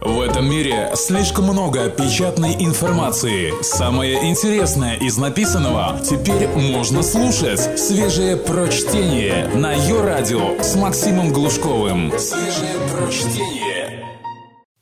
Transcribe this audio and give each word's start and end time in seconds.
В 0.00 0.20
этом 0.20 0.48
мире 0.48 0.90
слишком 0.94 1.46
много 1.46 1.88
печатной 1.88 2.54
информации. 2.54 3.52
Самое 3.62 4.28
интересное 4.28 4.96
из 4.96 5.16
написанного 5.16 5.98
теперь 6.00 6.48
можно 6.48 7.02
слушать. 7.02 7.78
Свежее 7.78 8.36
прочтение 8.36 9.48
на 9.48 9.72
ее 9.72 10.02
радио 10.02 10.60
с 10.62 10.76
Максимом 10.76 11.32
Глушковым. 11.32 12.12
Свежее 12.18 12.76
прочтение. 12.92 14.04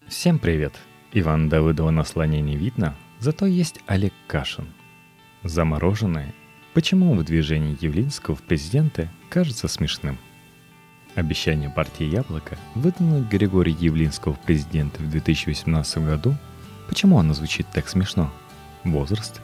Всем 0.08 0.38
привет! 0.38 0.74
Иван 1.12 1.48
Давыдова 1.48 1.90
на 1.90 2.02
слоне 2.02 2.40
не 2.40 2.56
видно, 2.56 2.96
зато 3.20 3.46
есть 3.46 3.78
Олег 3.86 4.12
Кашин. 4.26 4.74
Замороженное. 5.44 6.34
Почему 6.74 7.14
выдвижение 7.14 7.76
Явлинского 7.80 8.34
в 8.34 8.42
президенты 8.42 9.08
кажется 9.30 9.68
смешным? 9.68 10.18
Обещание 11.14 11.70
партии 11.70 12.04
«Яблоко» 12.04 12.58
выдвинуть 12.74 13.28
Григория 13.28 13.72
Явлинского 13.72 14.34
в 14.34 14.40
президенты 14.40 15.00
в 15.00 15.10
2018 15.10 15.98
году, 15.98 16.34
почему 16.88 17.18
оно 17.18 17.34
звучит 17.34 17.66
так 17.72 17.88
смешно? 17.88 18.32
Возраст. 18.82 19.40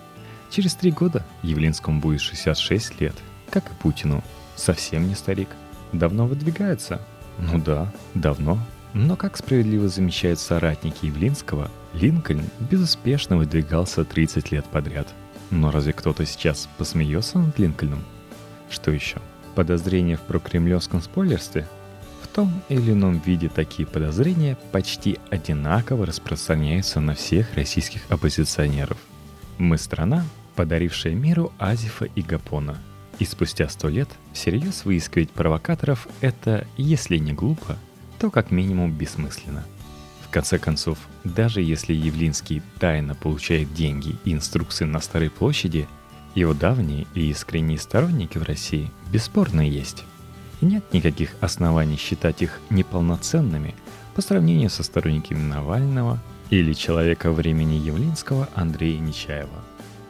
Через 0.51 0.75
три 0.75 0.91
года 0.91 1.25
Явлинскому 1.43 2.01
будет 2.01 2.21
66 2.21 3.01
лет, 3.01 3.15
как 3.51 3.71
и 3.71 3.75
Путину. 3.75 4.25
Совсем 4.57 5.07
не 5.07 5.15
старик. 5.15 5.49
Давно 5.93 6.27
выдвигается? 6.27 7.01
Ну 7.39 7.59
да, 7.59 7.93
давно. 8.15 8.59
Но, 8.93 9.15
как 9.15 9.37
справедливо 9.37 9.89
замечают 9.89 10.41
соратники 10.41 11.07
Явлинского, 11.07 11.71
Линкольн 11.95 12.45
безуспешно 12.59 13.37
выдвигался 13.37 14.05
30 14.05 14.51
лет 14.51 14.65
подряд. 14.67 15.07
Но 15.51 15.71
разве 15.71 15.93
кто-то 15.93 16.27
сейчас 16.27 16.69
посмеется 16.79 17.39
над 17.39 17.57
Линкольном? 17.59 18.05
Что 18.69 18.91
еще? 18.91 19.19
Подозрения 19.55 20.17
в 20.17 20.21
прокремлевском 20.21 21.03
спойлерстве? 21.03 21.67
В 22.23 22.29
том 22.29 22.63
или 22.69 22.93
ином 22.93 23.19
виде 23.19 23.49
такие 23.49 23.87
подозрения 23.87 24.57
почти 24.73 25.19
одинаково 25.31 26.07
распространяются 26.07 27.01
на 27.01 27.15
всех 27.15 27.55
российских 27.55 28.03
оппозиционеров. 28.09 28.99
Мы 29.59 29.79
страна, 29.79 30.25
подарившая 30.55 31.15
миру 31.15 31.53
Азифа 31.59 32.05
и 32.05 32.23
Гапона. 32.23 32.79
И 33.19 33.25
спустя 33.25 33.69
сто 33.69 33.89
лет 33.89 34.09
всерьез 34.33 34.85
выискивать 34.85 35.31
провокаторов– 35.31 36.07
это, 36.21 36.67
если 36.77 37.19
не 37.19 37.33
глупо, 37.33 37.77
то 38.19 38.31
как 38.31 38.51
минимум 38.51 38.93
бессмысленно. 38.93 39.65
В 40.25 40.33
конце 40.33 40.59
концов, 40.59 40.99
даже 41.25 41.61
если 41.61 41.93
Явлинский 41.93 42.63
тайно 42.79 43.15
получает 43.17 43.75
деньги 43.75 44.17
и 44.25 44.33
инструкции 44.33 44.85
на 44.85 45.01
Старой 45.01 45.31
площади– 45.31 45.89
его 46.35 46.55
давние 46.55 47.07
и 47.15 47.31
искренние 47.31 47.79
сторонники 47.79 48.39
в 48.39 48.43
России 48.43 48.91
бесспорно 49.13 49.61
есть. 49.61 50.05
И 50.61 50.67
нет 50.67 50.85
никаких 50.93 51.35
оснований 51.41 51.97
считать 51.97 52.43
их 52.43 52.61
неполноценными 52.71 53.75
по 54.15 54.23
сравнению 54.23 54.71
со 54.71 54.83
сторонниками 54.83 55.41
Навального 55.41 56.19
или 56.51 56.73
человека 56.73 57.33
времени 57.33 57.75
Явлинского 57.75 58.49
Андрея 58.55 58.99
Нечаева. 58.99 59.65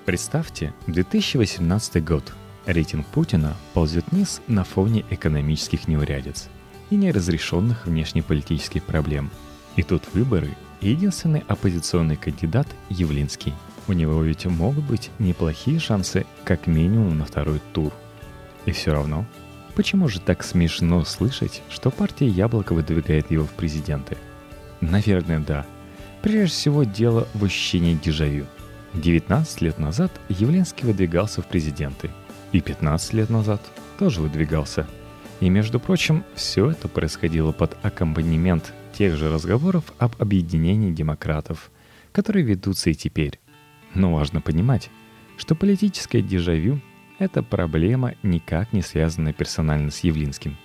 Представьте, 0.05 0.75
2018 0.87 2.05
год. 2.05 2.33
Рейтинг 2.67 3.07
Путина 3.07 3.57
ползет 3.75 4.05
вниз 4.11 4.41
на 4.47 4.65
фоне 4.65 5.05
экономических 5.11 5.89
неурядиц 5.89 6.49
и 6.91 6.97
неразрешенных 6.97 7.87
внешнеполитических 7.87 8.83
проблем. 8.83 9.31
И 9.77 9.83
тут 9.83 10.03
выборы, 10.13 10.57
единственный 10.81 11.45
оппозиционный 11.49 12.17
кандидат 12.17 12.69
Явлинский– 12.89 13.55
у 13.91 13.93
него 13.93 14.23
ведь 14.23 14.47
могут 14.47 14.85
быть 14.85 15.11
неплохие 15.19 15.81
шансы 15.81 16.25
как 16.45 16.69
минимум 16.69 17.19
на 17.19 17.25
второй 17.25 17.61
тур. 17.73 17.93
И 18.65 18.71
все 18.71 18.93
равно, 18.93 19.27
почему 19.75 20.07
же 20.07 20.21
так 20.21 20.45
смешно 20.45 21.05
слышать, 21.05 21.61
что 21.69 21.91
партия 21.91 22.29
Яблоко 22.29 22.73
выдвигает 22.73 23.33
его 23.33 23.47
в 23.47 23.51
президенты? 23.51 24.17
Наверное, 24.81 25.41
да. 25.41 25.67
Прежде 26.23 26.55
всего 26.55 26.85
дело 26.85 27.27
в 27.35 27.45
ощущении 27.45 27.99
дежавю. 28.01 28.47
19 28.95 29.61
лет 29.61 29.81
назад 29.81 30.13
Явленский 30.29 30.87
выдвигался 30.87 31.43
в 31.43 31.47
президенты. 31.47 32.11
И 32.53 32.61
15 32.61 33.13
лет 33.15 33.29
назад 33.29 33.61
тоже 33.99 34.21
выдвигался. 34.21 34.87
И, 35.41 35.49
между 35.49 35.81
прочим, 35.81 36.25
все 36.37 36.71
это 36.71 36.87
происходило 36.87 37.51
под 37.51 37.77
аккомпанемент 37.83 38.73
тех 39.01 39.17
же 39.17 39.33
разговоров 39.33 39.95
об 39.97 40.13
объединении 40.19 40.91
демократов, 40.91 41.71
которые 42.13 42.45
ведутся 42.45 42.91
и 42.91 42.95
теперь. 42.95 43.41
Но 43.95 44.13
важно 44.13 44.43
понимать, 44.43 44.91
что 45.39 45.55
политическое 45.55 46.21
дежавю– 46.21 46.83
это 47.19 47.43
проблема, 47.43 48.13
никак 48.23 48.75
не 48.75 48.83
связанная 48.83 49.33
персонально 49.33 49.91
с 49.91 50.01
Явлинским. 50.01 50.59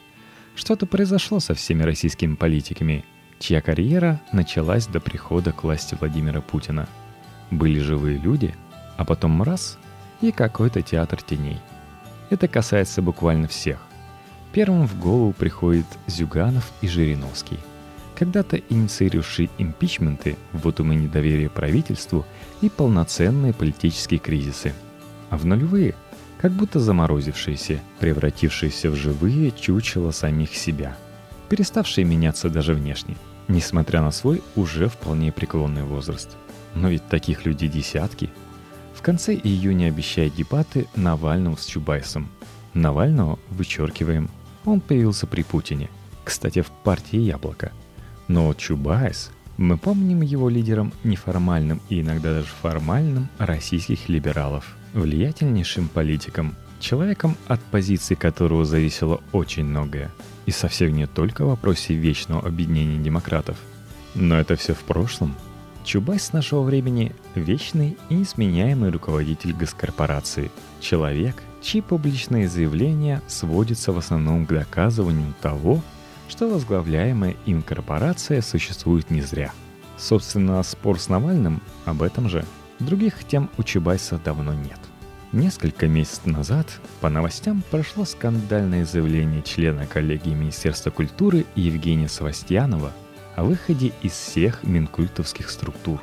Что-то 0.53 0.85
произошло 0.85 1.39
со 1.39 1.53
всеми 1.53 1.83
российскими 1.83 2.35
политиками, 2.35 3.05
чья 3.39 3.61
карьера 3.61 4.19
началась 4.33 4.85
до 4.85 4.99
прихода 4.99 5.53
к 5.53 5.63
власти 5.63 5.95
Владимира 5.97 6.41
Путина. 6.41 6.89
Были 7.51 7.79
живые 7.79 8.17
люди, 8.17 8.53
а 8.97 9.05
потом 9.05 9.43
раз– 9.43 9.79
и 10.19 10.33
какой-то 10.33 10.81
театр 10.81 11.21
теней. 11.21 11.59
Это 12.29 12.49
касается 12.49 13.01
буквально 13.01 13.47
всех. 13.47 13.79
Первым 14.51 14.87
в 14.87 14.99
голову 14.99 15.31
приходит 15.31 15.87
Зюганов 16.07 16.73
и 16.81 16.89
Жириновский– 16.89 17.59
когда-то 18.15 18.57
инициировавший 18.69 19.49
импичменты, 19.57 20.37
вотумы 20.53 20.95
недоверия 20.95 21.49
правительству 21.49 22.25
и 22.61 22.69
полноценные 22.69 23.53
политические 23.53 24.19
кризисы. 24.19 24.73
А 25.29 25.37
в 25.37 25.45
нулевые– 25.45 25.95
как 26.45 26.51
будто 26.51 26.79
заморозившиеся, 26.79 27.81
превратившиеся 27.99 28.91
в 28.91 28.95
живые 28.95 29.51
чучела 29.51 30.11
самих 30.11 30.55
себя, 30.55 30.95
переставшие 31.49 32.05
меняться 32.05 32.49
даже 32.49 32.75
внешне, 32.75 33.15
несмотря 33.47 34.01
на 34.01 34.11
свой 34.11 34.43
уже 34.55 34.87
вполне 34.87 35.31
преклонный 35.31 35.83
возраст. 35.83 36.37
Но 36.75 36.89
ведь 36.89 37.07
таких 37.07 37.45
людей 37.45 37.69
десятки. 37.69 38.29
В 38.93 39.01
конце 39.01 39.33
июня 39.33 39.87
обещают 39.87 40.35
дебаты 40.35 40.87
Навального 40.95 41.55
с 41.55 41.65
Чубайсом. 41.65 42.29
Навального 42.75 43.39
вычеркиваем. 43.49 44.29
Он 44.65 44.81
появился 44.81 45.27
при 45.27 45.41
Путине. 45.41 45.89
Кстати, 46.23 46.61
в 46.61 46.69
партии 46.69 47.19
«Яблоко». 47.19 47.71
Но 48.27 48.53
Чубайс, 48.53 49.31
мы 49.57 49.77
помним 49.77 50.21
его 50.21 50.49
лидером 50.49 50.91
неформальным 51.03 51.81
и 51.89 52.01
иногда 52.01 52.33
даже 52.33 52.47
формальным 52.61 53.29
российских 53.37 54.09
либералов, 54.09 54.75
влиятельнейшим 54.93 55.87
политиком, 55.87 56.55
человеком, 56.79 57.37
от 57.47 57.61
позиции 57.61 58.15
которого 58.15 58.65
зависело 58.65 59.21
очень 59.31 59.65
многое. 59.65 60.11
И 60.45 60.51
совсем 60.51 60.93
не 60.93 61.07
только 61.07 61.45
в 61.45 61.49
вопросе 61.49 61.93
вечного 61.93 62.45
объединения 62.47 63.01
демократов. 63.01 63.57
Но 64.13 64.37
это 64.39 64.55
все 64.55 64.73
в 64.73 64.79
прошлом. 64.79 65.35
Чубайс 65.83 66.33
нашего 66.33 66.61
времени– 66.63 67.11
вечный 67.35 67.97
и 68.09 68.15
несменяемый 68.15 68.89
руководитель 68.89 69.53
госкорпорации. 69.53 70.51
Человек, 70.79 71.35
чьи 71.61 71.81
публичные 71.81 72.47
заявления 72.47 73.21
сводятся 73.27 73.91
в 73.91 73.97
основном 73.97 74.45
к 74.45 74.49
доказыванию 74.49 75.33
того, 75.41 75.83
что 76.27 76.49
возглавляемая 76.49 77.35
им 77.45 77.61
корпорация 77.61 78.41
существует 78.41 79.09
не 79.09 79.21
зря. 79.21 79.51
Собственно, 79.97 80.61
спор 80.63 80.99
с 80.99 81.09
Навальным 81.09 81.61
об 81.85 82.01
этом 82.01 82.27
же. 82.29 82.45
Других 82.79 83.23
тем 83.23 83.49
у 83.57 83.63
Чубайса 83.63 84.19
давно 84.23 84.53
нет. 84.53 84.79
Несколько 85.31 85.87
месяцев 85.87 86.25
назад 86.25 86.67
по 87.01 87.09
новостям 87.09 87.63
прошло 87.71 88.05
скандальное 88.05 88.85
заявление 88.85 89.41
члена 89.41 89.85
коллегии 89.85 90.33
Министерства 90.33 90.91
культуры 90.91 91.45
Евгения 91.55 92.07
Савастьянова 92.07 92.91
о 93.35 93.43
выходе 93.43 93.91
из 94.01 94.11
всех 94.11 94.63
минкультовских 94.63 95.49
структур 95.49 96.01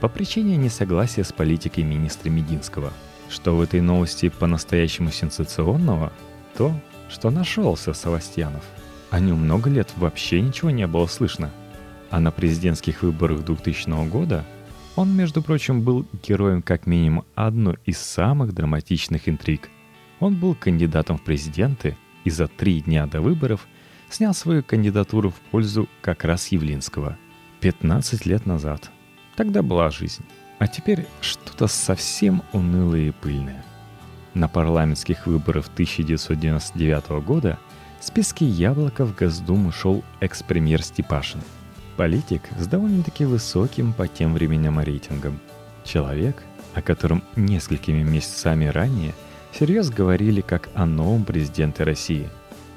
по 0.00 0.08
причине 0.08 0.56
несогласия 0.56 1.24
с 1.24 1.32
политикой 1.32 1.84
министра 1.84 2.30
Мединского. 2.30 2.92
Что 3.30 3.56
в 3.56 3.60
этой 3.60 3.80
новости 3.80 4.28
по-настоящему 4.28 5.10
сенсационного? 5.10 6.12
То, 6.56 6.72
что 7.08 7.30
нашелся 7.30 7.92
Савастьянов– 7.92 8.62
о 9.14 9.20
нем 9.20 9.44
много 9.44 9.70
лет 9.70 9.92
вообще 9.94 10.40
ничего 10.40 10.70
не 10.70 10.88
было 10.88 11.06
слышно. 11.06 11.52
А 12.10 12.18
на 12.18 12.32
президентских 12.32 13.02
выборах 13.02 13.44
2000 13.44 14.08
года 14.08 14.44
он, 14.96 15.14
между 15.14 15.40
прочим, 15.40 15.82
был 15.82 16.04
героем 16.26 16.62
как 16.62 16.88
минимум 16.88 17.24
одной 17.36 17.78
из 17.84 17.98
самых 17.98 18.52
драматичных 18.52 19.28
интриг. 19.28 19.70
Он 20.18 20.34
был 20.34 20.56
кандидатом 20.56 21.16
в 21.16 21.22
президенты 21.22 21.96
и 22.24 22.30
за 22.30 22.48
три 22.48 22.80
дня 22.80 23.06
до 23.06 23.20
выборов 23.20 23.68
снял 24.10 24.34
свою 24.34 24.64
кандидатуру 24.64 25.30
в 25.30 25.36
пользу 25.52 25.88
как 26.00 26.24
раз 26.24 26.48
Явлинского. 26.48 27.16
15 27.60 28.26
лет 28.26 28.46
назад. 28.46 28.90
Тогда 29.36 29.62
была 29.62 29.90
жизнь. 29.90 30.24
А 30.58 30.66
теперь 30.66 31.06
что-то 31.20 31.68
совсем 31.68 32.42
унылое 32.52 33.10
и 33.10 33.12
пыльное. 33.12 33.64
На 34.34 34.48
парламентских 34.48 35.28
выборах 35.28 35.66
1999 35.68 37.24
года– 37.24 37.60
в 38.04 38.06
списке 38.06 38.44
яблока 38.44 39.06
в 39.06 39.16
Госдуму 39.16 39.72
шел 39.72 40.04
экс-премьер 40.20 40.82
Степашин. 40.82 41.40
Политик 41.96 42.42
с 42.58 42.66
довольно-таки 42.66 43.24
высоким 43.24 43.94
по 43.94 44.06
тем 44.06 44.34
временам 44.34 44.78
рейтингом. 44.78 45.40
Человек, 45.84 46.42
о 46.74 46.82
котором 46.82 47.24
несколькими 47.34 48.02
месяцами 48.02 48.66
ранее 48.66 49.14
всерьез 49.52 49.88
говорили 49.88 50.42
как 50.42 50.68
о 50.74 50.84
новом 50.84 51.24
президенте 51.24 51.82
России. 51.84 52.28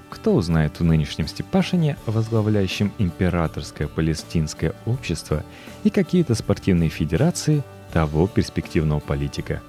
Кто 0.10 0.34
узнает 0.34 0.80
в 0.80 0.86
нынешнем 0.86 1.28
Степашине, 1.28 1.98
возглавляющем 2.06 2.94
императорское 2.98 3.90
палестинское 3.90 4.76
общество 4.86 5.44
и 5.84 5.90
какие-то 5.90 6.36
спортивные 6.36 6.90
федерации 6.90 7.66
того 7.92 8.28
перспективного 8.28 9.02
политика? 9.02 9.62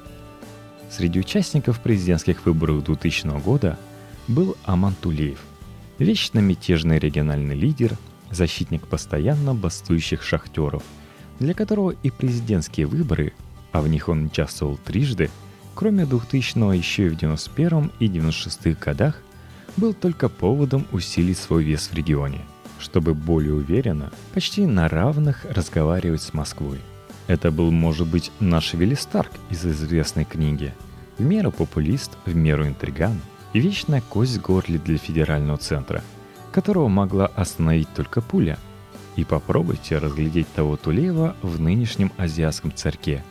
Среди 0.88 1.18
участников 1.18 1.80
президентских 1.80 2.46
выборов 2.46 2.84
2000 2.84 3.40
года 3.40 3.76
был 4.28 4.56
Аман 4.64 4.94
Тулеев, 4.94 5.40
вечно 5.98 6.38
мятежный 6.38 6.98
региональный 6.98 7.54
лидер, 7.54 7.96
защитник 8.30 8.86
постоянно 8.86 9.54
бастующих 9.54 10.22
шахтеров, 10.22 10.82
для 11.40 11.54
которого 11.54 11.94
и 12.02 12.10
президентские 12.10 12.86
выборы, 12.86 13.32
а 13.72 13.80
в 13.80 13.88
них 13.88 14.08
он 14.08 14.26
участвовал 14.26 14.76
трижды, 14.76 15.30
кроме 15.74 16.06
2000 16.06 16.76
еще 16.76 17.06
и 17.06 17.08
в 17.10 17.16
91 17.16 17.92
и 18.00 18.08
96 18.08 18.78
годах, 18.78 19.22
был 19.76 19.94
только 19.94 20.28
поводом 20.28 20.86
усилить 20.92 21.38
свой 21.38 21.62
вес 21.64 21.88
в 21.88 21.94
регионе, 21.94 22.40
чтобы 22.78 23.14
более 23.14 23.54
уверенно, 23.54 24.12
почти 24.34 24.66
на 24.66 24.88
равных 24.88 25.44
разговаривать 25.44 26.22
с 26.22 26.34
Москвой. 26.34 26.80
Это 27.28 27.50
был, 27.50 27.70
может 27.70 28.08
быть, 28.08 28.32
наш 28.40 28.74
Вилли 28.74 28.94
Старк 28.94 29.30
из 29.50 29.64
известной 29.64 30.24
книги. 30.24 30.74
В 31.18 31.22
меру 31.22 31.52
популист, 31.52 32.12
в 32.24 32.34
меру 32.34 32.66
интриган 32.66 33.20
и 33.52 33.60
вечная 33.60 34.00
кость 34.00 34.36
в 34.36 34.42
горле 34.42 34.78
для 34.78 34.98
федерального 34.98 35.58
центра, 35.58 36.02
которого 36.52 36.88
могла 36.88 37.26
остановить 37.26 37.92
только 37.94 38.20
пуля. 38.20 38.58
И 39.16 39.24
попробуйте 39.24 39.98
разглядеть 39.98 40.52
того 40.54 40.76
Тулеева 40.76 41.36
в 41.42 41.60
нынешнем 41.60 42.12
азиатском 42.16 42.72
царьке, 42.74 43.24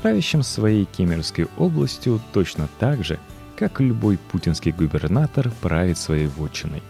правящем 0.00 0.42
своей 0.42 0.84
Кемеровской 0.84 1.46
областью 1.56 2.20
точно 2.32 2.68
так 2.78 3.04
же– 3.04 3.18
как 3.58 3.80
любой 3.80 4.18
путинский 4.18 4.70
губернатор 4.70 5.50
правит 5.60 5.98
своей 5.98 6.28
вотчиной. 6.28 6.80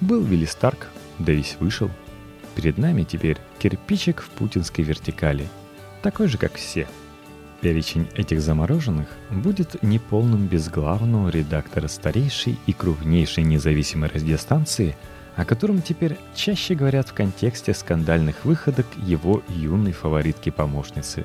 Был 0.00 0.22
Вилли 0.22 0.44
Старк, 0.44 0.86
да 1.18 1.32
весь 1.32 1.56
вышел. 1.58 1.90
Перед 2.54 2.78
нами 2.78 3.02
теперь 3.02 3.38
кирпичик 3.58 4.22
в 4.22 4.28
путинской 4.28 4.84
вертикали, 4.84 5.48
такой 6.02 6.28
же, 6.28 6.38
как 6.38 6.54
все. 6.54 6.86
Перечень 7.60 8.08
этих 8.14 8.40
замороженных 8.40 9.08
будет 9.30 9.82
неполным 9.82 10.46
без 10.46 10.68
главного 10.68 11.28
редактора 11.28 11.88
старейшей 11.88 12.58
и 12.66 12.72
крупнейшей 12.72 13.44
независимой 13.44 14.10
радиостанции, 14.10 14.96
о 15.36 15.44
котором 15.44 15.82
теперь 15.82 16.18
чаще 16.34 16.74
говорят 16.74 17.08
в 17.08 17.14
контексте 17.14 17.74
скандальных 17.74 18.44
выходок 18.44 18.86
его 18.96 19.42
юной 19.48 19.92
фаворитки-помощницы, 19.92 21.24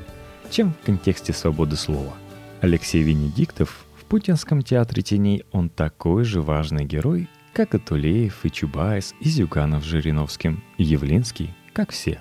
чем 0.49 0.73
в 0.73 0.85
контексте 0.85 1.33
свободы 1.33 1.75
слова. 1.75 2.13
Алексей 2.61 3.03
Венедиктов 3.03 3.85
путинском 4.11 4.61
театре 4.61 5.01
теней 5.03 5.45
он 5.53 5.69
такой 5.69 6.25
же 6.25 6.41
важный 6.41 6.83
герой, 6.83 7.29
как 7.53 7.73
и 7.75 7.77
Тулеев, 7.77 8.43
и 8.43 8.51
Чубайс, 8.51 9.15
и 9.21 9.29
Зюганов 9.29 9.85
Жириновским, 9.85 10.61
и 10.77 10.83
Явлинский, 10.83 11.53
как 11.71 11.91
все. 11.91 12.19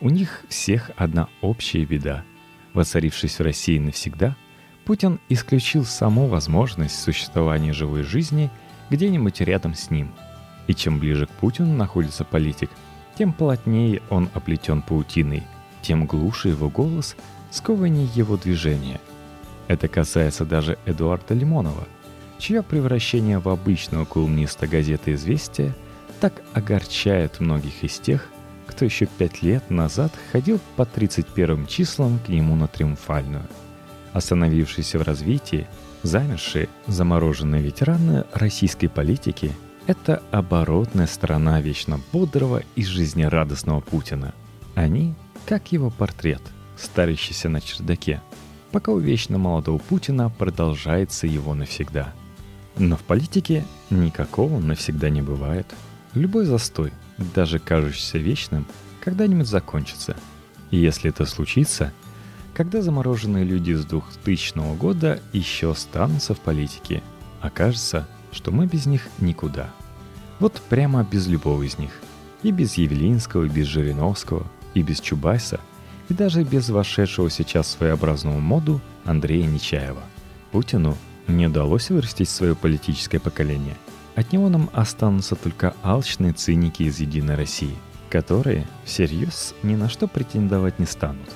У 0.00 0.08
них 0.08 0.46
всех 0.48 0.90
одна 0.96 1.28
общая 1.42 1.84
беда. 1.84 2.24
Воцарившись 2.72 3.38
в 3.38 3.42
России 3.42 3.78
навсегда, 3.78 4.36
Путин 4.84 5.20
исключил 5.28 5.84
саму 5.84 6.26
возможность 6.26 7.00
существования 7.00 7.72
живой 7.72 8.02
жизни 8.02 8.50
где-нибудь 8.90 9.40
рядом 9.40 9.74
с 9.74 9.90
ним. 9.90 10.12
И 10.66 10.74
чем 10.74 10.98
ближе 10.98 11.26
к 11.26 11.30
Путину 11.30 11.74
находится 11.74 12.24
политик, 12.24 12.70
тем 13.18 13.32
плотнее 13.32 14.02
он 14.08 14.28
оплетен 14.34 14.82
паутиной, 14.82 15.42
тем 15.82 16.06
глуше 16.06 16.48
его 16.48 16.68
голос, 16.68 17.16
скованнее 17.50 18.08
его 18.14 18.36
движения– 18.36 19.00
это 19.70 19.86
касается 19.86 20.44
даже 20.44 20.78
Эдуарда 20.84 21.32
Лимонова, 21.32 21.86
чье 22.40 22.64
превращение 22.64 23.38
в 23.38 23.48
обычного 23.48 24.04
колумниста 24.04 24.66
газеты 24.66 25.12
«Известия» 25.14 25.76
так 26.18 26.42
огорчает 26.54 27.38
многих 27.38 27.84
из 27.84 28.00
тех, 28.00 28.26
кто 28.70 28.84
еще 28.84 29.06
пять 29.06 29.42
лет 29.42 29.68
назад 29.70 30.12
ходил 30.32 30.60
по 30.76 30.84
31 30.84 31.66
числам 31.66 32.18
к 32.24 32.28
нему 32.28 32.54
на 32.54 32.68
Триумфальную. 32.68 33.46
Остановившиеся 34.12 34.98
в 34.98 35.02
развитии, 35.02 35.66
замершие, 36.02 36.68
замороженные 36.86 37.62
ветераны 37.62 38.24
российской 38.32 38.88
политики– 38.88 39.52
это 39.86 40.22
оборотная 40.30 41.06
сторона 41.06 41.60
вечно 41.60 42.00
бодрого 42.12 42.62
и 42.76 42.84
жизнерадостного 42.84 43.80
Путина. 43.80 44.34
Они, 44.74 45.14
как 45.46 45.72
его 45.72 45.90
портрет, 45.90 46.42
старящийся 46.76 47.48
на 47.48 47.60
чердаке– 47.60 48.20
пока 48.70 48.92
у 48.92 48.98
вечно 48.98 49.38
молодого 49.38 49.78
Путина 49.78 50.30
продолжается 50.30 51.26
его 51.26 51.54
навсегда. 51.54 52.12
Но 52.78 52.96
в 52.96 53.02
политике 53.02 53.64
никакого 53.90 54.58
навсегда 54.58 55.10
не 55.10 55.22
бывает. 55.22 55.66
Любой 56.14 56.44
застой, 56.44 56.92
даже 57.34 57.58
кажущийся 57.58 58.18
вечным, 58.18 58.66
когда-нибудь 59.00 59.46
закончится. 59.46 60.16
И 60.70 60.76
если 60.76 61.10
это 61.10 61.26
случится, 61.26 61.92
когда 62.54 62.82
замороженные 62.82 63.44
люди 63.44 63.72
с 63.72 63.84
2000 63.84 64.76
года 64.76 65.20
еще 65.32 65.70
останутся 65.70 66.34
в 66.34 66.40
политике, 66.40 67.02
окажется, 67.40 68.08
что 68.32 68.50
мы 68.50 68.66
без 68.66 68.86
них 68.86 69.08
никуда. 69.18 69.70
Вот 70.38 70.60
прямо 70.68 71.04
без 71.04 71.26
любого 71.26 71.62
из 71.62 71.78
них. 71.78 71.92
И 72.42 72.50
без 72.50 72.74
Явлинского, 72.74 73.44
и 73.44 73.48
без 73.48 73.66
Жириновского, 73.66 74.46
и 74.74 74.82
без 74.82 75.00
Чубайса– 75.00 75.60
и 76.10 76.14
даже 76.14 76.42
без 76.42 76.68
вошедшего 76.68 77.30
сейчас 77.30 77.68
в 77.68 77.78
своеобразную 77.78 78.40
моду 78.40 78.80
Андрея 79.04 79.46
Нечаева. 79.46 80.02
Путину 80.50 80.98
не 81.28 81.46
удалось 81.46 81.88
вырастить 81.90 82.28
свое 82.28 82.56
политическое 82.56 83.20
поколение. 83.20 83.76
От 84.14 84.32
него 84.32 84.48
нам 84.48 84.70
останутся 84.72 85.36
только 85.36 85.74
алчные 85.82 86.32
циники 86.32 86.82
из 86.84 87.00
«Единой 87.00 87.36
России», 87.36 87.76
которые 88.08 88.66
всерьез 88.84 89.54
ни 89.62 89.76
на 89.76 89.88
что 89.88 90.08
претендовать 90.08 90.78
не 90.78 90.86
станут. 90.86 91.28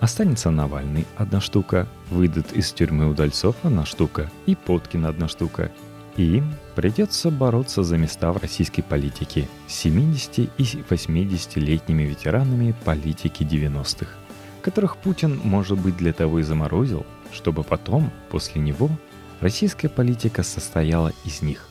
Останется 0.00 0.50
Навальный– 0.50 1.06
одна 1.16 1.40
штука, 1.40 1.86
выйдут 2.10 2.52
из 2.52 2.72
тюрьмы 2.72 3.08
удальцов– 3.08 3.56
одна 3.62 3.84
штука, 3.84 4.30
и 4.46 4.54
Поткин– 4.54 5.04
одна 5.06 5.28
штука. 5.28 5.70
И 6.16 6.36
им 6.36 6.54
придется 6.74 7.30
бороться 7.30 7.82
за 7.82 7.98
места 7.98 8.32
в 8.32 8.38
российской 8.38 8.82
политике 8.82 9.48
70 9.68 10.38
и 10.38 10.48
80-летними 10.58 12.02
ветеранами 12.04 12.74
политики 12.84 13.42
90-х 13.42 14.08
которых 14.60 14.96
Путин, 14.96 15.40
может 15.42 15.78
быть, 15.78 15.96
для 15.96 16.12
того 16.12 16.38
и 16.38 16.42
заморозил, 16.42 17.04
чтобы 17.32 17.64
потом, 17.64 18.10
после 18.30 18.60
него, 18.60 18.90
российская 19.40 19.88
политика 19.88 20.42
состояла 20.42 21.12
из 21.24 21.42
них. 21.42 21.69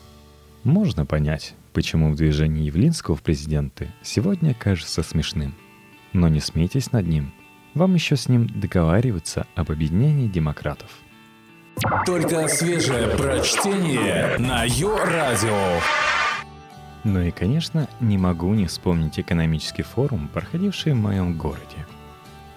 Можно 0.64 1.06
понять, 1.06 1.56
почему 1.74 2.12
в 2.12 2.16
движении 2.16 2.64
Явлинского 2.64 3.16
в 3.16 3.22
президенты 3.22 3.90
сегодня 4.02 4.54
кажется 4.54 5.04
смешным. 5.04 5.56
Но 6.14 6.28
не 6.28 6.40
смейтесь 6.40 6.92
над 6.92 7.08
ним. 7.08 7.34
Вам 7.74 7.96
еще 7.96 8.16
с 8.16 8.28
ним 8.28 8.48
договариваться 8.48 9.45
об 9.56 9.72
объединении 9.72 10.28
демократов. 10.28 10.90
Только 12.06 12.48
свежее 12.48 13.16
прочтение 13.16 14.38
на 14.38 14.66
Йо-Радио. 14.66 15.80
Ну 17.06 17.22
и, 17.22 17.31
конечно, 17.31 17.88
не 18.02 18.18
могу 18.18 18.54
не 18.54 18.66
вспомнить 18.66 19.19
экономический 19.19 19.83
форум, 19.83 20.30
проходивший 20.33 20.94
в 20.94 20.98
моем 20.98 21.38
городе– 21.38 21.86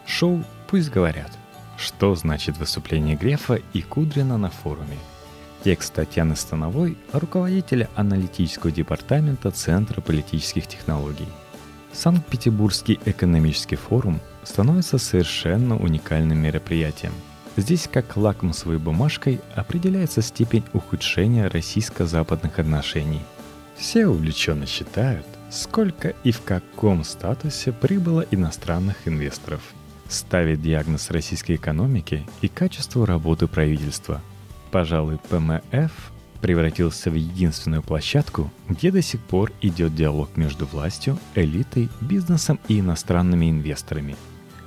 Шоу 0.06 0.44
«Пусть 0.68 0.90
говорят». 0.90 1.30
Что 1.76 2.14
значит 2.14 2.58
выступление 2.58 3.16
Грефа 3.16 3.60
и 3.72 3.82
Кудрина 3.82 4.36
на 4.36 4.50
форуме? 4.50 4.98
Текст 5.64 5.94
Татьяны 5.94 6.34
Становой, 6.34 6.96
руководителя 7.12 7.88
аналитического 7.94 8.72
департамента 8.72 9.50
Центра 9.50 10.00
политических 10.00 10.66
технологий. 10.66 11.28
Санкт-Петербургский 11.92 12.98
экономический 13.04 13.76
форум 13.76 14.20
становится 14.42 14.98
совершенно 14.98 15.78
уникальным 15.78 16.38
мероприятием. 16.38 17.12
Здесь 17.56 17.88
как 17.90 18.16
лакмусовой 18.16 18.78
бумажкой 18.78 19.40
определяется 19.54 20.22
степень 20.22 20.64
ухудшения 20.72 21.48
российско-западных 21.48 22.58
отношений. 22.58 23.20
Все 23.76 24.06
увлеченно 24.06 24.66
считают, 24.66 25.26
сколько 25.50 26.14
и 26.24 26.32
в 26.32 26.42
каком 26.42 27.04
статусе 27.04 27.72
прибыло 27.72 28.24
иностранных 28.30 28.96
инвесторов– 29.06 29.60
ставит 30.12 30.62
диагноз 30.62 31.10
российской 31.10 31.56
экономики 31.56 32.26
и 32.40 32.48
качеству 32.48 33.04
работы 33.04 33.46
правительства. 33.46 34.20
Пожалуй, 34.72 35.18
ПМФ 35.28 35.92
превратился 36.40 37.10
в 37.10 37.14
единственную 37.14 37.82
площадку, 37.82 38.50
где 38.68 38.90
до 38.90 39.02
сих 39.02 39.20
пор 39.20 39.52
идет 39.60 39.94
диалог 39.94 40.36
между 40.36 40.66
властью, 40.66 41.18
элитой, 41.36 41.88
бизнесом 42.00 42.58
и 42.66 42.80
иностранными 42.80 43.48
инвесторами. 43.48 44.16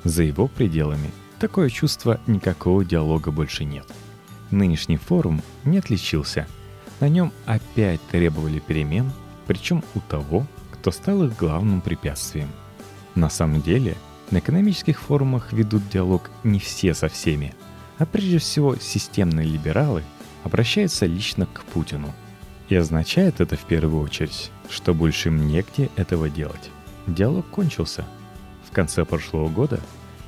За 0.05 0.23
его 0.23 0.47
пределами 0.47 1.11
такое 1.39 1.69
чувство 1.69 2.21
никакого 2.27 2.85
диалога 2.85 3.31
больше 3.31 3.65
нет. 3.65 3.87
Нынешний 4.51 4.97
форум 4.97 5.41
не 5.65 5.79
отличился. 5.79 6.47
На 7.01 7.09
нем 7.09 7.33
опять 7.45 7.99
требовали 8.11 8.59
перемен, 8.59 9.11
причем 9.47 9.83
у 9.95 9.99
того, 9.99 10.47
кто 10.71 10.91
стал 10.91 11.25
их 11.25 11.35
главным 11.35 11.81
препятствием. 11.81 12.47
На 13.15 13.29
самом 13.29 13.61
деле– 13.61 13.97
на 14.31 14.39
экономических 14.39 14.99
форумах 14.99 15.53
ведут 15.53 15.87
диалог 15.89 16.31
не 16.43 16.59
все 16.59 16.93
со 16.93 17.09
всеми, 17.09 17.53
а 17.97 18.05
прежде 18.05 18.39
всего 18.39 18.75
системные 18.75 19.47
либералы 19.47 20.03
обращаются 20.43 21.05
лично 21.05 21.45
к 21.45 21.63
Путину. 21.63 22.13
И 22.69 22.75
означает 22.75 23.41
это 23.41 23.57
в 23.57 23.65
первую 23.65 24.03
очередь, 24.03 24.51
что 24.69 24.93
больше 24.93 25.29
им 25.29 25.47
негде 25.47 25.89
этого 25.95 26.29
делать. 26.29 26.69
Диалог 27.07 27.47
кончился. 27.49 28.05
В 28.67 28.73
конце 28.73 29.05
прошлого 29.05 29.49
года 29.49 29.79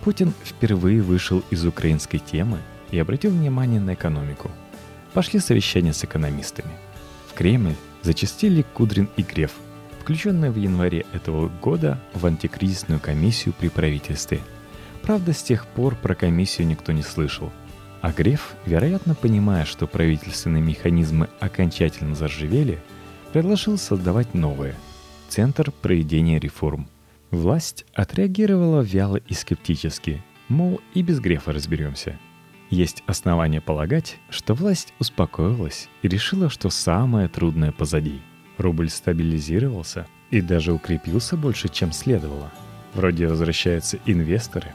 Путин 0.04 0.34
впервые 0.44 1.02
вышел 1.02 1.44
из 1.50 1.66
украинской 1.66 2.20
темы 2.20 2.60
и 2.92 3.00
обратил 3.00 3.32
внимание 3.32 3.80
на 3.80 3.94
экономику. 3.96 4.52
Пошли 5.14 5.40
совещания 5.40 5.94
с 5.94 6.04
экономистами. 6.04 6.72
В 7.28 7.34
Кремль 7.34 7.76
зачастили 8.04 8.64
Кудрин 8.74 9.10
и 9.18 9.24
Греф, 9.24 9.52
включенные 10.02 10.52
в 10.52 10.58
январе 10.58 11.06
этого 11.12 11.50
года 11.62 12.00
в 12.14 12.26
антикризисную 12.26 13.00
комиссию 13.00 13.54
при 13.60 13.70
правительстве. 13.70 14.40
Правда, 15.08 15.32
с 15.32 15.42
тех 15.42 15.66
пор 15.68 15.96
про 15.96 16.16
комиссию 16.16 16.68
никто 16.68 16.92
не 16.92 17.02
слышал. 17.02 17.50
А 18.02 18.12
Греф, 18.12 18.56
вероятно, 18.66 19.16
понимая, 19.16 19.64
что 19.64 19.88
правительственные 19.88 20.62
механизмы 20.62 21.30
окончательно 21.40 22.14
заржавели, 22.14 22.78
предложил 23.32 23.78
создавать 23.78 24.34
новые– 24.34 24.76
Центр 25.30 25.72
проведения 25.72 26.40
реформ. 26.40 26.90
Власть 27.32 27.86
отреагировала 27.94 28.82
вяло 28.82 29.16
и 29.16 29.34
скептически, 29.34 30.22
мол, 30.50 30.82
и 30.94 31.02
без 31.02 31.22
Грефа 31.22 31.54
разберемся– 31.54 32.20
есть 32.70 33.02
основания 33.08 33.62
полагать, 33.62 34.18
что 34.30 34.54
власть 34.54 34.94
успокоилась 35.00 35.88
и 36.02 36.10
решила, 36.10 36.50
что 36.50 36.70
самое 36.70 37.30
трудное 37.30 37.72
позади. 37.72 38.20
Рубль 38.58 38.90
стабилизировался 38.90 40.06
и 40.32 40.42
даже 40.42 40.74
укрепился 40.74 41.38
больше, 41.38 41.70
чем 41.70 41.94
следовало. 41.94 42.52
Вроде 42.94 43.30
возвращаются 43.30 44.00
инвесторы, 44.06 44.74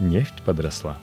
нефть 0.00 0.42
подросла. 0.44 0.98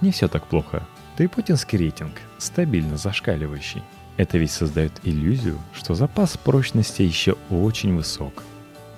Не 0.00 0.10
все 0.12 0.28
так 0.28 0.46
плохо. 0.46 0.86
Да 1.16 1.24
и 1.24 1.26
путинский 1.26 1.78
рейтинг 1.78 2.12
стабильно 2.38 2.96
зашкаливающий. 2.96 3.82
Это 4.16 4.38
ведь 4.38 4.50
создает 4.50 4.92
иллюзию, 5.02 5.58
что 5.72 5.94
запас 5.94 6.36
прочности 6.36 7.02
еще 7.02 7.36
очень 7.50 7.94
высок. 7.94 8.42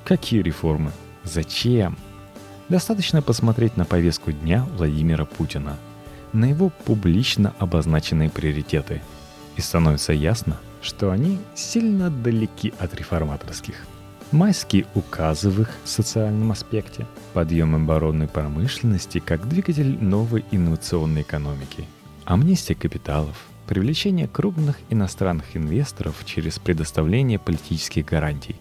Какие 0.04 0.42
реформы? 0.42 0.92
Зачем? 1.24 1.96
Достаточно 2.68 3.22
посмотреть 3.22 3.76
на 3.76 3.84
повестку 3.84 4.32
дня 4.32 4.66
Владимира 4.76 5.24
Путина– 5.24 5.76
на 6.32 6.46
его 6.46 6.70
публично 6.70 7.54
обозначенные 7.58 8.30
приоритеты. 8.30 9.02
И 9.56 9.60
становится 9.60 10.12
ясно, 10.12 10.58
что 10.80 11.10
они 11.10 11.38
сильно 11.54 12.10
далеки 12.10 12.72
от 12.78 12.94
реформаторских. 12.94 13.86
Майские 14.32 14.86
указы 14.94 15.50
в 15.50 15.60
их 15.60 15.70
социальном 15.84 16.52
аспекте, 16.52 17.06
подъем 17.34 17.74
оборонной 17.74 18.28
промышленности 18.28 19.18
как 19.18 19.48
двигатель 19.48 20.02
новой 20.02 20.44
инновационной 20.50 21.22
экономики, 21.22 21.86
амнистия 22.24 22.74
капиталов, 22.74 23.36
привлечение 23.68 24.26
крупных 24.26 24.78
иностранных 24.90 25.56
инвесторов 25.56 26.16
через 26.24 26.58
предоставление 26.58 27.38
политических 27.38 28.06
гарантий. 28.06 28.56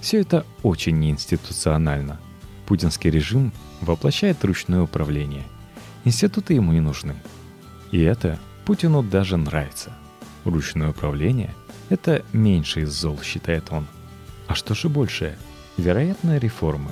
Все 0.00 0.20
это 0.20 0.44
очень 0.62 0.98
неинституционально. 0.98 2.20
Путинский 2.66 3.10
режим 3.10 3.52
воплощает 3.80 4.44
ручное 4.44 4.82
управление– 4.82 5.44
Институты 6.04 6.52
ему 6.52 6.72
не 6.72 6.80
нужны. 6.80 7.14
И 7.90 8.00
это 8.00 8.38
Путину 8.66 9.02
даже 9.02 9.38
нравится. 9.38 9.92
Ручное 10.44 10.90
управление– 10.90 11.54
это 11.88 12.22
меньше 12.34 12.82
из 12.82 12.90
зол, 12.90 13.18
считает 13.22 13.64
он. 13.70 13.86
А 14.46 14.54
что 14.54 14.74
же 14.74 14.88
большее? 14.88 15.36
Вероятно, 15.76 16.38
реформы. 16.38 16.90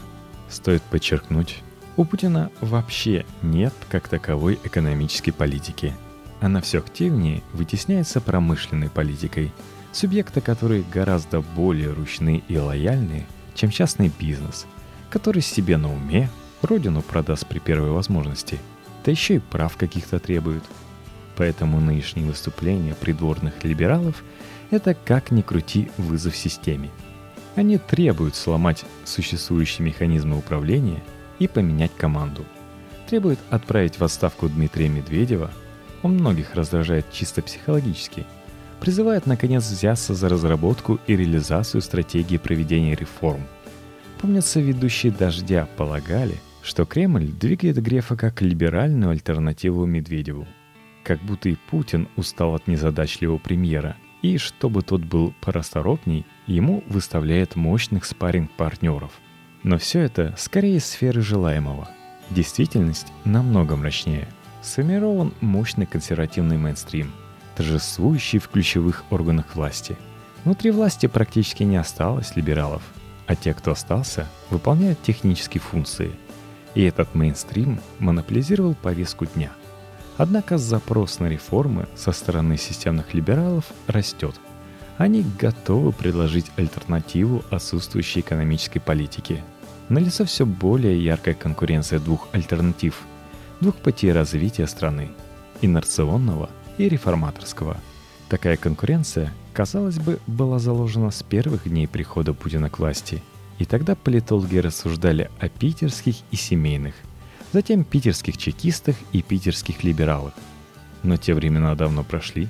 Стоит 0.49 0.83
подчеркнуть, 0.83 1.63
у 1.97 2.05
Путина 2.05 2.51
вообще 2.61 3.27
нет 3.43 3.75
как 3.91 4.09
таковой 4.09 4.59
экономической 4.65 5.31
политики. 5.31 5.95
Она 6.41 6.61
все 6.61 6.79
активнее 6.79 7.43
вытесняется 7.53 8.21
промышленной 8.21 8.91
политикой, 8.91 9.53
субъекта 9.93 10.41
который 10.41 10.85
гораздо 10.93 11.41
более 11.41 11.93
ручные 11.93 12.43
и 12.49 12.57
лояльные, 12.57 13.27
чем 13.55 13.71
частный 13.71 14.11
бизнес, 14.19 14.67
который 15.11 15.43
себе 15.43 15.77
на 15.77 15.93
уме 15.93 16.31
родину 16.63 17.03
продаст 17.03 17.47
при 17.47 17.59
первой 17.59 17.91
возможности– 17.91 18.59
да 19.05 19.11
еще 19.11 19.37
и 19.37 19.39
прав 19.41 19.77
каких-то 19.77 20.19
требуют. 20.19 20.65
Поэтому 21.37 21.81
нынешние 21.81 22.27
выступления 22.27 22.95
придворных 22.95 23.65
либералов– 23.65 24.23
это 24.71 24.95
как 24.95 25.31
ни 25.31 25.43
крути 25.43 25.91
вызов 25.97 26.37
системе. 26.37 26.91
Они 27.55 27.79
требуют 27.79 28.35
сломать 28.35 28.85
существующие 29.05 29.87
механизмы 29.87 30.39
управления 30.39 31.03
и 31.39 31.49
поменять 31.49 31.93
команду. 31.97 32.45
Требуют 33.09 33.39
отправить 33.51 33.99
в 33.99 34.05
отставку 34.05 34.49
Дмитрия 34.49 34.89
Медведева, 34.89 35.51
он 36.03 36.15
многих 36.15 36.55
раздражает 36.55 37.13
чисто 37.13 37.43
психологически, 37.43 38.27
призывает 38.81 39.27
наконец 39.27 39.65
взяться 39.65 40.15
за 40.15 40.29
разработку 40.29 40.99
и 41.07 41.17
реализацию 41.17 41.83
стратегии 41.83 42.39
проведения 42.39 42.95
реформ. 42.95 43.43
Помнится, 44.21 44.61
ведущие 44.61 45.13
«Дождя» 45.13 45.69
полагали– 45.77 46.41
что 46.63 46.87
Кремль 46.87 47.27
двигает 47.27 47.83
Грефа 47.83 48.17
как 48.17 48.41
либеральную 48.41 49.11
альтернативу 49.11 49.85
Медведеву. 49.85 50.47
Как 51.03 51.21
будто 51.21 51.49
и 51.49 51.57
Путин 51.71 52.09
устал 52.17 52.55
от 52.55 52.69
незадачливого 52.69 53.39
премьера, 53.39 53.97
и 54.23 54.39
чтобы 54.39 54.83
тот 54.83 55.03
был 55.03 55.35
порасторопней, 55.41 56.25
ему 56.47 56.83
выставляет 56.87 57.57
мощных 57.57 58.05
спарринг-партнеров. 58.05 59.13
Но 59.63 59.79
все 59.79 60.01
это 60.01 60.35
скорее 60.39 60.81
сферы 60.81 61.21
желаемого. 61.21 61.89
Действительность 62.31 63.13
намного 63.25 63.77
мрачнее. 63.77 64.29
Сформирован 64.63 65.35
мощный 65.41 65.87
консервативный 65.87 66.57
мейнстрим, 66.57 67.13
торжествующий 67.57 68.39
в 68.39 68.49
ключевых 68.49 69.05
органах 69.11 69.55
власти. 69.55 69.97
Внутри 70.45 70.71
власти 70.71 71.07
практически 71.07 71.63
не 71.65 71.77
осталось 71.77 72.35
либералов, 72.37 72.83
а 73.27 73.37
те, 73.37 73.55
кто 73.55 73.73
остался, 73.73 74.29
выполняют 74.51 75.03
технические 75.03 75.61
функции– 75.61 76.13
и 76.75 76.83
этот 76.83 77.15
мейнстрим 77.15 77.81
монополизировал 77.99 78.75
повестку 78.75 79.27
дня. 79.27 79.53
Однако 80.17 80.59
запрос 80.59 81.21
на 81.21 81.27
реформы 81.27 81.89
со 81.97 82.13
стороны 82.13 82.57
системных 82.57 83.15
либералов 83.15 83.65
растет. 83.87 84.35
Они 84.99 85.25
готовы 85.39 85.93
предложить 85.93 86.51
альтернативу 86.57 87.43
отсутствующей 87.51 88.21
экономической 88.21 88.79
политике. 88.79 89.43
Налицо 89.89 90.25
все 90.25 90.47
более 90.47 91.03
яркая 91.03 91.35
конкуренция 91.35 91.99
двух 91.99 92.29
альтернатив, 92.33 93.01
двух 93.61 93.77
путей 93.77 94.13
развития 94.13 94.67
страны– 94.67 95.11
инерционного 95.63 96.51
и 96.79 96.89
реформаторского. 96.89 97.77
Такая 98.29 98.57
конкуренция, 98.57 99.33
казалось 99.53 99.99
бы, 99.99 100.19
была 100.27 100.59
заложена 100.59 101.11
с 101.11 101.23
первых 101.23 101.69
дней 101.69 101.89
прихода 101.89 102.33
Путина 102.35 102.71
к 102.71 102.79
власти– 102.79 103.23
и 103.63 103.65
тогда 103.65 103.95
политологи 103.95 104.59
рассуждали 104.59 105.31
о 105.39 105.49
питерских 105.49 106.17
и 106.33 106.37
семейных, 106.37 106.95
затем 107.53 107.85
питерских 107.85 108.37
чекистах 108.37 108.97
и 109.13 109.23
питерских 109.23 109.85
либералах. 109.85 110.33
Но 111.03 111.17
те 111.17 111.35
времена 111.35 111.75
давно 111.75 112.05
прошли. 112.05 112.49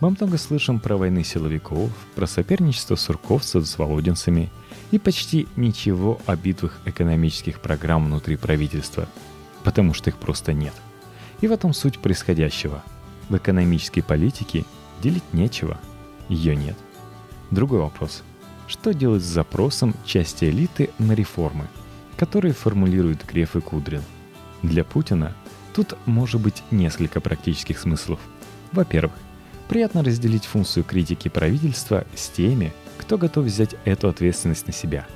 Мы 0.00 0.10
много 0.10 0.38
слышим 0.38 0.78
про 0.78 0.96
войны 0.96 1.24
силовиков, 1.24 1.90
про 2.14 2.26
соперничество 2.26 2.96
сурковцев 2.96 3.66
с 3.66 3.78
володинцами 3.78 4.50
и 4.90 4.98
почти 4.98 5.48
ничего 5.56 6.20
о 6.26 6.36
битвах 6.36 6.80
экономических 6.84 7.60
программ 7.60 8.04
внутри 8.04 8.36
правительства, 8.36 9.08
потому 9.64 9.94
что 9.94 10.10
их 10.10 10.18
просто 10.18 10.52
нет. 10.52 10.74
И 11.40 11.48
в 11.48 11.52
этом 11.52 11.72
суть 11.72 11.98
происходящего. 11.98 12.82
В 13.28 13.36
экономической 13.36 14.02
политике 14.02 14.64
делить 15.02 15.32
нечего, 15.32 15.80
ее 16.28 16.54
нет. 16.54 16.76
Другой 17.50 17.80
вопрос– 17.80 18.22
что 18.66 18.92
делать 18.92 19.22
с 19.22 19.26
запросом 19.26 19.94
части 20.04 20.46
элиты 20.46 20.90
на 20.98 21.12
реформы, 21.12 21.68
которые 22.16 22.52
формулирует 22.52 23.24
Греф 23.24 23.54
и 23.54 23.60
Кудрин? 23.60 24.02
Для 24.62 24.84
Путина 24.84 25.34
тут 25.74 25.96
может 26.06 26.40
быть 26.40 26.62
несколько 26.70 27.20
практических 27.20 27.78
смыслов. 27.78 28.18
Во-первых, 28.72 29.12
приятно 29.68 30.02
разделить 30.02 30.44
функцию 30.44 30.84
критики 30.84 31.28
правительства 31.28 32.04
с 32.14 32.28
теми, 32.28 32.72
кто 32.98 33.18
готов 33.18 33.44
взять 33.44 33.76
эту 33.84 34.08
ответственность 34.08 34.66
на 34.66 34.72
себя. 34.72 35.06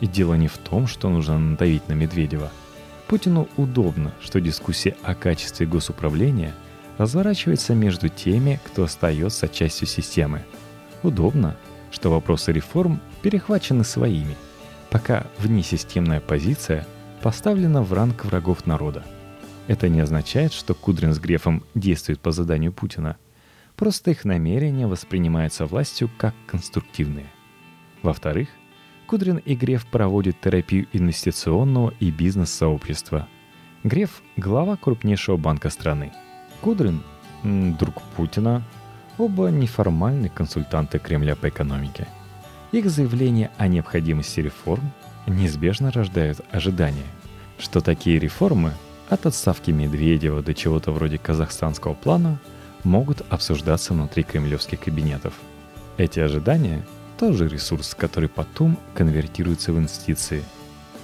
И 0.00 0.06
дело 0.06 0.34
не 0.34 0.48
в 0.48 0.58
том, 0.58 0.86
что 0.86 1.08
нужно 1.08 1.38
надавить 1.38 1.88
на 1.88 1.92
Медведева. 1.92 2.50
Путину 3.06 3.48
удобно, 3.56 4.12
что 4.20 4.40
дискуссия 4.40 4.96
о 5.02 5.14
качестве 5.14 5.66
госуправления 5.66 6.54
разворачивается 6.96 7.74
между 7.74 8.08
теми, 8.08 8.60
кто 8.64 8.84
остается 8.84 9.48
частью 9.48 9.86
системы. 9.86 10.44
Удобно, 11.02 11.56
что 11.90 12.10
вопросы 12.10 12.52
реформ 12.52 13.00
перехвачены 13.22 13.84
своими, 13.84 14.36
пока 14.90 15.26
внесистемная 15.38 16.20
позиция 16.20 16.86
поставлена 17.22 17.82
в 17.82 17.92
ранг 17.92 18.24
врагов 18.24 18.66
народа. 18.66 19.04
Это 19.66 19.88
не 19.88 20.00
означает, 20.00 20.52
что 20.52 20.74
Кудрин 20.74 21.12
с 21.12 21.18
Грефом 21.18 21.62
действуют 21.74 22.20
по 22.20 22.32
заданию 22.32 22.72
Путина. 22.72 23.16
Просто 23.76 24.10
их 24.10 24.24
намерения 24.24 24.86
воспринимаются 24.86 25.66
властью 25.66 26.10
как 26.18 26.34
конструктивные. 26.46 27.26
Во-вторых, 28.02 28.48
Кудрин 29.06 29.36
и 29.38 29.54
Греф 29.54 29.86
проводят 29.86 30.40
терапию 30.40 30.86
инвестиционного 30.92 31.92
и 32.00 32.10
бизнес-сообщества. 32.10 33.28
Греф– 33.84 34.22
глава 34.36 34.76
крупнейшего 34.76 35.36
банка 35.36 35.70
страны. 35.70 36.12
Кудрин– 36.60 37.02
друг 37.42 38.02
Путина, 38.16 38.64
Оба 39.20 39.50
неформальные 39.50 40.30
консультанты 40.30 40.98
Кремля 40.98 41.36
по 41.36 41.50
экономике. 41.50 42.08
Их 42.72 42.88
заявления 42.88 43.50
о 43.58 43.68
необходимости 43.68 44.40
реформ 44.40 44.92
неизбежно 45.32 45.90
рождают 45.90 46.40
ожидания, 46.50 47.06
что 47.58 47.80
такие 47.80 48.18
реформы 48.18 48.72
от 49.08 49.26
отставки 49.26 49.70
Медведева 49.70 50.42
до 50.42 50.54
чего-то 50.54 50.92
вроде 50.92 51.18
казахстанского 51.18 51.94
плана 51.94 52.38
могут 52.84 53.22
обсуждаться 53.28 53.92
внутри 53.92 54.22
кремлевских 54.22 54.80
кабинетов. 54.80 55.34
Эти 55.96 56.20
ожидания– 56.20 56.86
тоже 57.18 57.48
ресурс, 57.48 57.94
который 57.94 58.30
потом 58.30 58.78
конвертируется 58.94 59.72
в 59.74 59.78
инвестиции. 59.78 60.42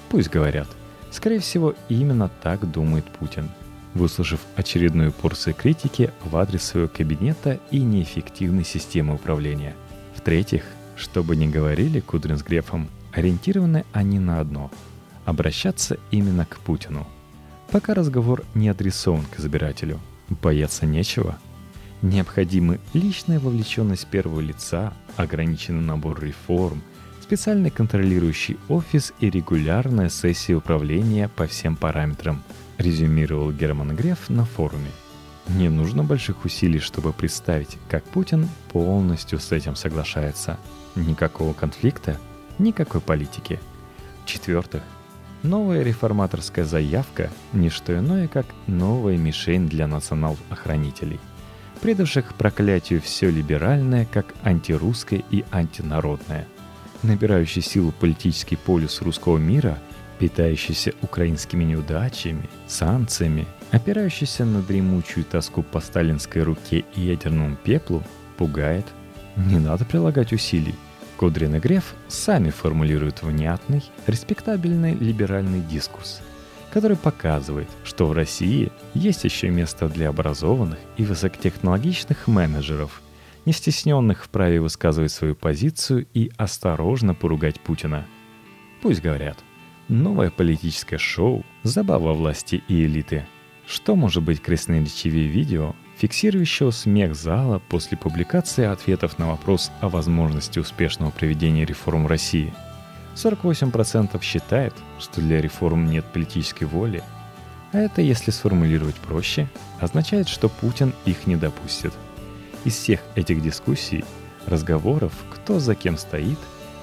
Пусть 0.09 0.31
говорят. 0.31 0.69
Скорее 1.11 1.41
всего, 1.41 1.75
именно 1.89 2.31
так 2.43 2.71
думает 2.71 3.05
Путин– 3.05 3.51
выслушав 3.97 4.41
очередную 4.55 5.13
порцию 5.13 5.55
критики 5.55 6.11
в 6.25 6.37
адрес 6.37 6.63
своего 6.63 6.89
кабинета 6.89 7.59
и 7.71 7.81
неэффективной 7.81 8.65
системы 8.65 9.15
управления. 9.15 9.75
В-третьих, 10.15 10.65
что 10.97 11.23
бы 11.23 11.37
ни 11.37 11.47
говорили 11.47 12.01
Кудрин 12.01 12.39
с 12.39 12.43
Грефом, 12.43 12.89
ориентированы 13.17 13.85
они 13.93 14.19
на 14.19 14.41
одно– 14.41 14.71
обращаться 15.25 15.99
именно 16.13 16.47
к 16.47 16.59
Путину. 16.61 17.07
Пока 17.73 17.95
разговор 17.95 18.45
не 18.55 18.69
адресован 18.69 19.25
к 19.25 19.41
избирателю, 19.41 19.99
бояться 20.29 20.87
нечего. 20.87 21.39
Необходимы 22.03 22.79
личная 22.93 23.41
вовлеченность 23.41 24.07
первого 24.07 24.41
лица, 24.41 24.93
ограниченный 25.17 25.83
набор 25.83 26.23
реформ, 26.23 26.83
специальный 27.21 27.71
контролирующий 27.71 28.59
офис 28.69 29.13
и 29.19 29.31
регулярная 29.31 30.11
сессия 30.11 30.55
управления 30.55 31.29
по 31.29 31.49
всем 31.49 31.75
параметрам– 31.75 32.45
резюмировал 32.79 33.53
Герман 33.53 33.95
Греф 33.97 34.29
на 34.29 34.45
форуме. 34.45 34.91
Не 35.49 35.69
нужно 35.69 36.03
больших 36.03 36.45
усилий, 36.45 36.81
чтобы 36.81 37.13
представить, 37.13 37.79
как 37.89 38.05
Путин 38.05 38.49
полностью 38.73 39.39
с 39.39 39.53
этим 39.53 39.77
соглашается. 39.77 40.59
Никакого 40.97 41.53
конфликта, 41.53 42.19
никакой 42.59 43.01
политики. 43.01 43.61
В-четвертых, 44.25 44.83
новая 45.43 45.83
реформаторская 45.83 46.65
заявка– 46.65 47.31
не 47.53 47.71
что 47.71 47.97
иное, 47.97 48.29
как 48.29 48.47
новая 48.67 49.17
мишень 49.17 49.69
для 49.69 49.87
национал-охранителей, 49.87 51.21
предавших 51.81 52.35
проклятию 52.35 53.01
все 53.01 53.31
либеральное, 53.31 54.07
как 54.13 54.35
антирусское 54.43 55.23
и 55.31 55.45
антинародное. 55.53 56.47
Набирающий 57.03 57.63
силу 57.63 57.93
политический 57.93 58.57
полюс 58.57 59.03
русского 59.03 59.39
мира– 59.39 59.79
питающийся 60.19 60.93
украинскими 61.03 61.65
неудачами, 61.65 62.49
санкциями, 62.67 63.47
опирающийся 63.71 64.45
на 64.45 64.63
дремучую 64.63 65.25
тоску 65.25 65.63
по 65.63 65.81
сталинской 65.81 66.43
руке 66.43 66.85
и 66.95 67.01
ядерному 67.01 67.57
пеплу, 67.57 68.03
пугает. 68.37 68.87
Не 69.37 69.59
надо 69.59 69.85
прилагать 69.85 70.33
усилий. 70.33 70.75
Кудрин 71.17 71.55
и 71.57 71.59
Греф 71.59 71.95
сами 72.09 72.51
формулируют 72.51 73.23
внятный, 73.23 73.83
респектабельный 74.07 74.95
либеральный 74.95 75.61
дискурс, 75.61 76.21
который 76.73 76.97
показывает, 76.97 77.69
что 77.85 78.07
в 78.07 78.13
России 78.13 78.71
есть 78.95 79.25
еще 79.25 79.49
место 79.51 79.89
для 79.89 80.09
образованных 80.11 80.79
и 80.97 81.05
высокотехнологичных 81.05 82.27
менеджеров, 82.27 83.01
не 83.45 83.53
стесненных 83.53 84.25
в 84.25 84.29
праве 84.29 84.61
высказывать 84.61 85.13
свою 85.13 85.35
позицию 85.35 86.07
и 86.15 86.31
осторожно 86.37 87.15
поругать 87.15 87.61
Путина. 87.61 88.07
Пусть 88.83 89.03
говорят– 89.03 89.39
Новое 89.89 90.33
политическое 90.33 90.99
шоу, 90.99 91.45
забава 91.63 92.13
власти 92.13 92.61
и 92.67 92.85
элиты. 92.85 93.25
Что 93.69 93.95
может 93.95 94.25
быть 94.25 94.43
красноречивее 94.43 95.29
видео, 95.29 95.77
фиксирующего 95.97 96.71
смех 96.71 97.15
зала 97.15 97.61
после 97.69 97.97
публикации 97.97 98.65
ответов 98.65 99.19
на 99.19 99.29
вопрос 99.29 99.71
о 99.81 99.89
возможности 99.89 100.59
успешного 100.59 101.11
проведения 101.11 101.65
реформ 101.65 102.05
в 102.05 102.09
России? 102.09 102.53
48% 103.15 104.21
считает, 104.23 104.75
что 104.99 105.21
для 105.21 105.41
реформ 105.41 105.87
нет 105.87 106.05
политической 106.05 106.65
воли. 106.65 107.03
А 107.73 107.79
это, 107.79 108.03
если 108.03 108.31
сформулировать 108.31 108.97
проще, 108.97 109.49
означает, 109.81 110.29
что 110.29 110.49
Путин 110.49 110.93
их 111.07 111.27
не 111.27 111.37
допустит. 111.37 111.95
Из 112.65 112.75
всех 112.75 113.01
этих 113.15 113.43
дискуссий, 113.43 114.05
разговоров, 114.47 115.13
кто 115.31 115.59
за 115.59 115.75
кем 115.75 115.97
стоит, 115.97 116.39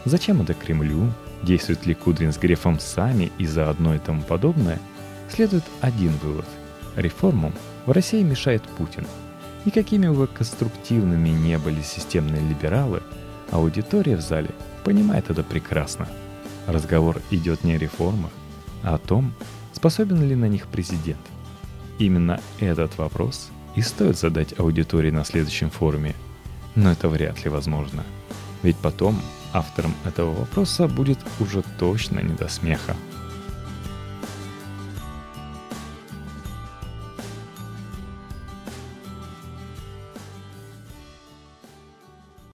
зачем 0.05 0.41
это 0.41 0.53
Кремлю, 0.53 1.11
действуют 1.43 1.85
ли 1.85 1.93
Кудрин 1.93 2.33
с 2.33 2.37
Грефом 2.37 2.79
сами 2.79 3.31
и 3.37 3.45
заодно 3.45 3.93
и 3.93 3.99
тому 3.99 4.23
подобное, 4.23 4.79
следует 5.29 5.63
один 5.81 6.13
вывод. 6.17 6.45
Реформам 6.95 7.53
в 7.85 7.91
России 7.91 8.23
мешает 8.23 8.63
Путин. 8.63 9.05
И 9.65 9.71
какими 9.71 10.07
бы 10.07 10.27
конструктивными 10.27 11.29
не 11.29 11.57
были 11.57 11.81
системные 11.81 12.41
либералы, 12.41 13.01
аудитория 13.51 14.17
в 14.17 14.21
зале 14.21 14.49
понимает 14.83 15.29
это 15.29 15.43
прекрасно. 15.43 16.07
Разговор 16.67 17.21
идет 17.31 17.63
не 17.63 17.73
о 17.73 17.77
реформах, 17.77 18.31
а 18.83 18.95
о 18.95 18.97
том, 18.97 19.33
способен 19.71 20.27
ли 20.27 20.35
на 20.35 20.45
них 20.45 20.67
президент. 20.67 21.21
Именно 21.99 22.41
этот 22.59 22.97
вопрос 22.97 23.49
и 23.75 23.81
стоит 23.81 24.17
задать 24.17 24.59
аудитории 24.59 25.11
на 25.11 25.23
следующем 25.23 25.69
форуме. 25.69 26.15
Но 26.75 26.91
это 26.91 27.07
вряд 27.07 27.43
ли 27.43 27.49
возможно. 27.49 28.03
Ведь 28.63 28.77
потом 28.77 29.19
Автором 29.53 29.93
этого 30.03 30.33
вопроса 30.33 30.87
будет 30.87 31.19
уже 31.39 31.63
точно 31.77 32.19
не 32.19 32.33
до 32.33 32.49
смеха. 32.49 32.95